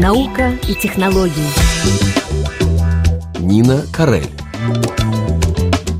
[0.00, 1.50] Наука и технологии.
[3.38, 4.30] Нина Карель.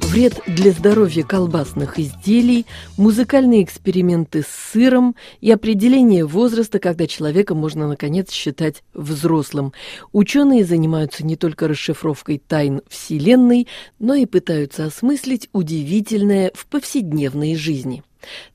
[0.08, 2.64] Вред для здоровья колбасных изделий,
[2.96, 9.74] музыкальные эксперименты с сыром и определение возраста, когда человека можно наконец считать взрослым.
[10.12, 18.02] Ученые занимаются не только расшифровкой тайн Вселенной, но и пытаются осмыслить удивительное в повседневной жизни.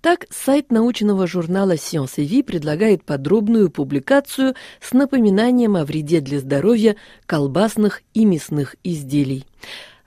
[0.02, 6.96] Так, сайт научного журнала Science Vie предлагает подробную публикацию с напоминанием о вреде для здоровья
[7.26, 9.46] колбасных и мясных изделий.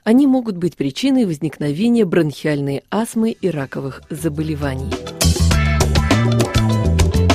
[0.03, 4.89] Они могут быть причиной возникновения бронхиальной астмы и раковых заболеваний.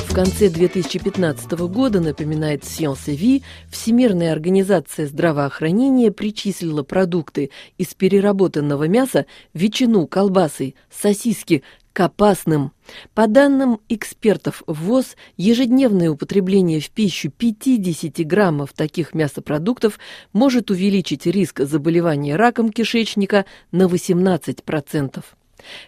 [0.07, 9.25] В конце 2015 года, напоминает Science Vie, Всемирная организация здравоохранения причислила продукты из переработанного мяса,
[9.53, 11.63] ветчину, колбасы, сосиски
[11.95, 12.73] к опасным.
[13.13, 19.97] По данным экспертов ВОЗ, ежедневное употребление в пищу 50 граммов таких мясопродуктов
[20.33, 25.23] может увеличить риск заболевания раком кишечника на 18%.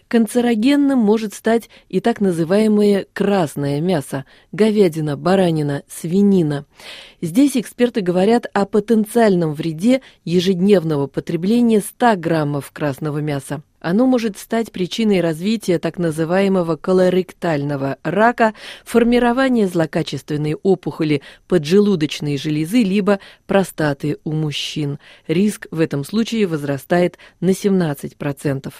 [0.08, 6.64] Канцерогенным может стать и так называемое красное мясо– говядина, баранина, свинина.
[7.20, 13.62] Здесь эксперты говорят о потенциальном вреде ежедневного потребления 100 граммов красного мяса.
[13.80, 23.20] Оно может стать причиной развития так называемого колоректального рака, формирования злокачественной опухоли поджелудочной железы либо
[23.46, 24.98] простаты у мужчин.
[25.26, 28.72] Риск в этом случае возрастает на 17%.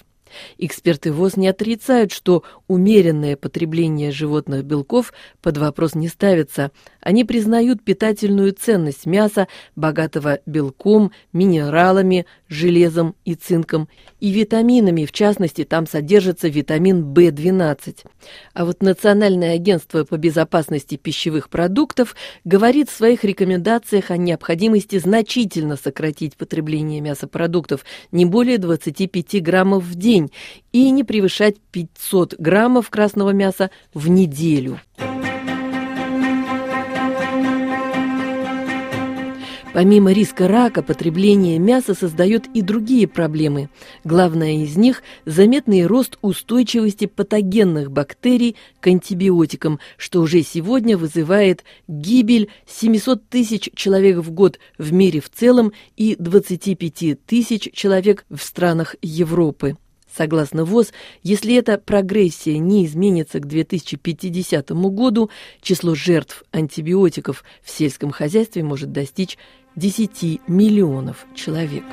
[0.58, 5.12] Эксперты ВОЗ не отрицают, что умеренное потребление животных белков
[5.42, 6.70] под вопрос не ставится.
[7.00, 13.88] Они признают питательную ценность мяса, богатого белком, минералами, железом и цинком,
[14.20, 18.04] и витаминами, в частности, там содержится витамин В12.
[18.52, 25.76] А вот Национальное агентство по безопасности пищевых продуктов говорит в своих рекомендациях о необходимости значительно
[25.76, 30.17] сократить потребление мясопродуктов не более 25 граммов в день
[30.72, 34.80] и не превышать 500 граммов красного мяса в неделю.
[39.78, 43.68] Помимо риска рака, потребление мяса создает и другие проблемы.
[44.02, 52.50] Главная из них– заметный рост устойчивости патогенных бактерий к антибиотикам, что уже сегодня вызывает гибель
[52.66, 58.96] 700 тысяч человек в год в мире в целом и 25 тысяч человек в странах
[59.00, 59.76] Европы.
[60.18, 60.92] Согласно ВОЗ,
[61.22, 65.30] если эта прогрессия не изменится к 2050 году,
[65.62, 69.38] число жертв антибиотиков в сельском хозяйстве может достичь
[69.76, 71.84] 10 миллионов человек.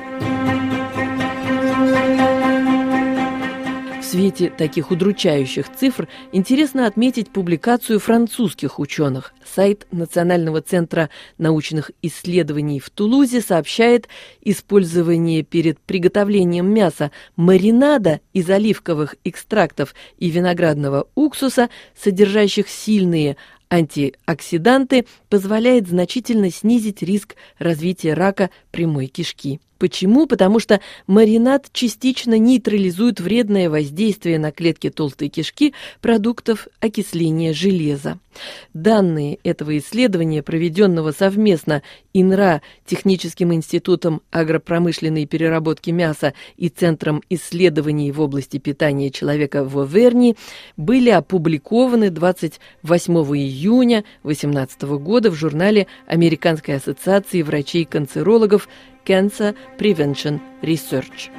[4.16, 9.34] Свете таких удручающих цифр интересно отметить публикацию французских ученых.
[9.44, 14.08] Сайт Национального центра научных исследований в Тулузе сообщает,
[14.40, 23.36] использование перед приготовлением мяса маринада из оливковых экстрактов и виноградного уксуса, содержащих сильные
[23.68, 29.60] антиоксиданты, позволяет значительно снизить риск развития рака прямой кишки.
[29.78, 30.26] Почему?
[30.26, 38.18] Потому что маринад частично нейтрализует вредное воздействие на клетки толстой кишки продуктов окисления железа.
[38.74, 41.82] Данные этого исследования, проведенного совместно
[42.12, 50.36] ИНРА, Техническим институтом агропромышленной переработки мяса и Центром исследований в области питания человека в Оверни,
[50.76, 58.68] были опубликованы 28 июня 2018 года в журнале Американской ассоциации врачей-канцерологов
[59.06, 61.30] Cancer Prevention Research.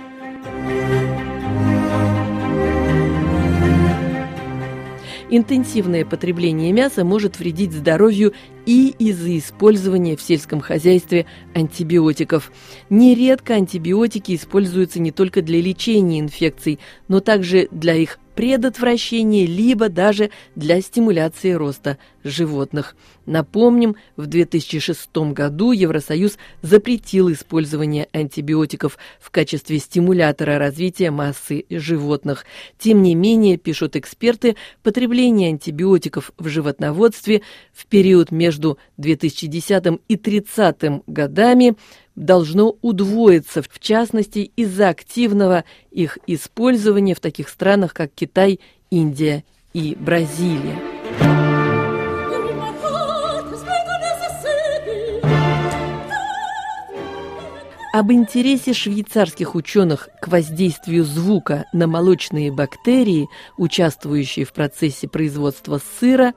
[5.30, 8.34] Интенсивное потребление мяса может вредить здоровью
[8.68, 12.52] и из-за использования в сельском хозяйстве антибиотиков.
[12.90, 20.30] Нередко антибиотики используются не только для лечения инфекций, но также для их предотвращения, либо даже
[20.54, 22.96] для стимуляции роста животных.
[23.26, 32.46] Напомним, в 2006 году Евросоюз запретил использование антибиотиков в качестве стимулятора развития массы животных.
[32.78, 37.42] Тем не менее, пишут эксперты, потребление антибиотиков в животноводстве
[37.74, 38.57] в период между
[38.98, 41.76] 2010 и 2030 годами
[42.16, 48.60] должно удвоиться, в частности, из-за активного их использования в таких странах, как Китай,
[48.90, 49.44] Индия
[49.74, 50.98] и Бразилия.
[57.94, 63.28] Об интересе швейцарских ученых к воздействию звука на молочные бактерии,
[63.58, 66.36] участвующие в процессе производства сыра,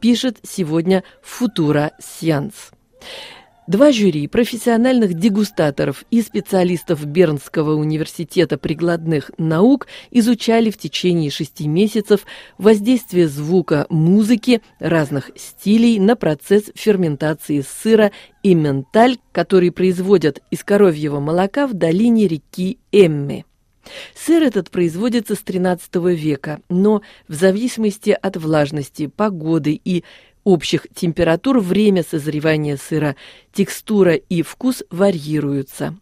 [0.00, 2.70] пишет сегодня Футура Сианс.
[3.68, 12.24] Два жюри профессиональных дегустаторов и специалистов Бернского университета прикладных наук изучали в течение шести месяцев
[12.56, 18.10] воздействие звука музыки разных стилей на процесс ферментации сыра
[18.42, 23.44] и менталь, который производят из коровьего молока в долине реки Эмме.
[24.14, 30.04] Сыр этот производится с XIII века, но в зависимости от влажности, погоды и
[30.44, 33.16] общих температур время созревания сыра,
[33.52, 35.96] текстура и вкус варьируются.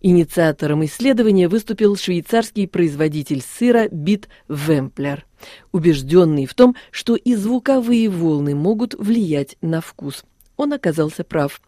[0.00, 5.24] Инициатором исследования выступил швейцарский производитель сыра Бит Вемплер,
[5.72, 10.24] убежденный в том, что и звуковые волны могут влиять на вкус.
[10.56, 11.60] Он оказался прав.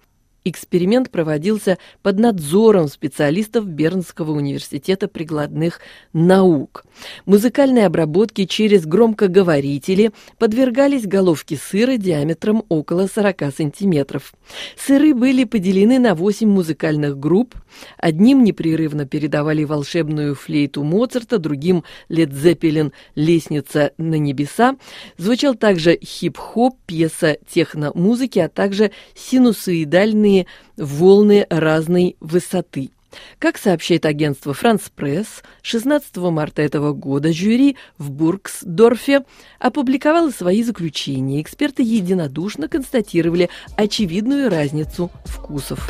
[0.47, 5.81] Эксперимент проводился под надзором специалистов Бернского университета прикладных
[6.13, 6.85] наук.
[7.25, 14.35] Музыкальной обработке через громкоговорители подвергались головки сыра диаметром около 40 сантиметров.
[14.77, 17.55] Сыры были поделены на 8 музыкальных групп.
[17.97, 24.77] Одним непрерывно передавали волшебную флейту Моцарта, другим Лед Зеппелин «Лестница на небеса».
[25.17, 30.47] Звучал также хип-хоп, пьеса техно-музыки, а также синусоидальные разные
[30.77, 32.91] волны разной высоты.
[33.39, 39.25] Как сообщает агентство «Франс Пресс», 16 марта этого года жюри в Бургсдорфе
[39.61, 41.41] опубликовало свои заключения.
[41.41, 45.89] Эксперты единодушно констатировали очевидную разницу вкусов.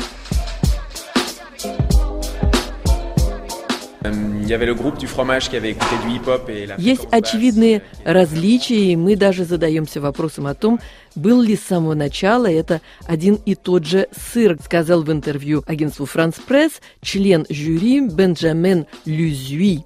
[6.77, 10.79] Есть очевидные различия, и мы даже задаемся вопросом о том,
[11.15, 16.05] был ли с самого начала это один и тот же сыр, сказал в интервью агентству
[16.05, 19.83] «Франс Пресс» член жюри Бенджамен Люзюи.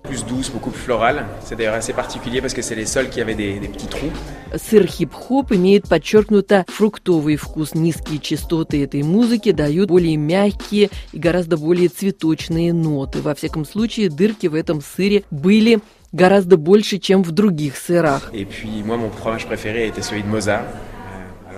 [4.56, 7.76] Сыр хип-хоп имеет подчеркнуто фруктовый вкус.
[7.76, 13.22] Низкие частоты этой музыки дают более мягкие и гораздо более цветочные ноты.
[13.22, 15.80] Во всяком случае, дырки в этом сыре были
[16.12, 18.32] гораздо больше, чем в других сырах.
[20.26, 20.66] Mozart.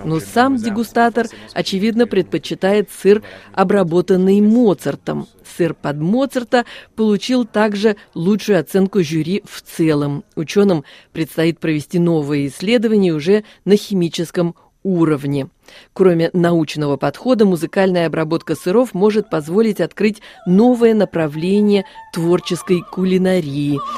[0.04, 3.22] Но сам дегустатор, очевидно, предпочитает сыр,
[3.52, 5.28] обработанный Моцартом.
[5.56, 6.64] Сыр под Моцарта
[6.96, 10.24] получил также лучшую оценку жюри в целом.
[10.34, 15.48] Ученым предстоит провести новые исследования уже на химическом уровне.
[15.92, 23.80] Кроме научного подхода, музыкальная обработка сыров может позволить открыть новое направление творческой кулинарии–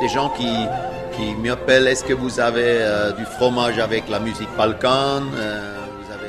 [0.00, 0.48] des gens qui,
[1.12, 2.40] qui m'appellent est-ce que vous
[5.34, 5.79] euh,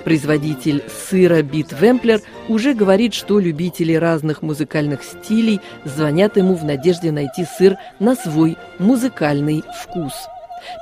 [0.04, 7.12] Производитель сыра Бит Вемплер уже говорит, что любители разных музыкальных стилей звонят ему в надежде
[7.12, 10.14] найти сыр на свой музыкальный вкус.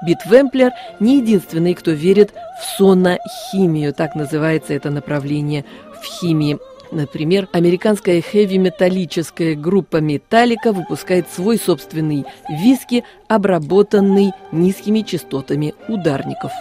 [0.05, 5.65] Бит Вемплер не единственный, кто верит в сонохимию, так называется это направление
[6.01, 6.57] в химии.
[6.91, 16.51] Например, американская хэви-металлическая группа «Металлика» выпускает свой собственный виски, обработанный низкими частотами ударников.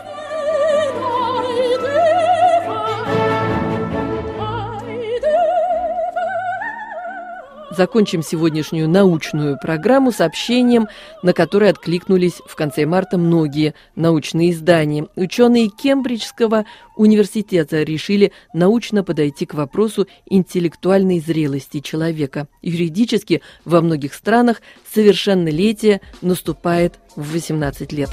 [7.79, 10.89] Закончим сегодняшнюю научную программу сообщением,
[11.23, 15.07] на которое откликнулись в конце марта многие научные издания.
[15.15, 16.65] Ученые Кембриджского
[16.97, 22.49] университета решили научно подойти к вопросу интеллектуальной зрелости человека.
[22.63, 24.61] Юридически во многих странах
[24.93, 28.11] совершеннолетие наступает в 18 лет.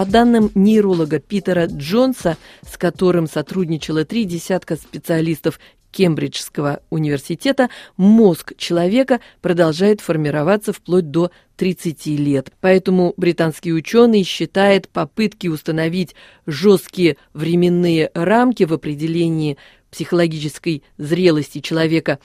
[0.00, 9.20] По данным нейролога Питера Джонса, с которым сотрудничало три десятка специалистов Кембриджского университета, мозг человека
[9.42, 12.50] продолжает формироваться вплоть до 30 лет.
[12.62, 16.14] Поэтому британский ученый считает попытки установить
[16.46, 19.58] жесткие временные рамки в определении
[19.90, 22.20] психологической зрелости человека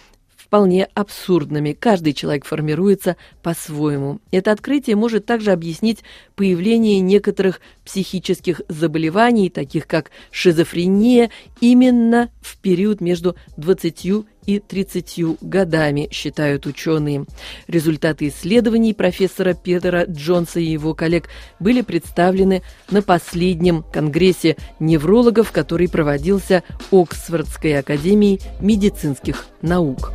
[0.56, 1.74] вполне абсурдными.
[1.74, 4.22] Каждый человек формируется по-своему.
[4.32, 6.00] Это открытие может также объяснить
[6.38, 16.08] появление некоторых психических заболеваний, таких как шизофрения, именно в период между 20 и 30 годами,
[16.12, 17.26] считают ученые.
[17.68, 21.28] Результаты исследований профессора Питера Джонса и его коллег
[21.60, 30.14] были представлены на последнем конгрессе неврологов, который проводился Оксфордской академией медицинских наук.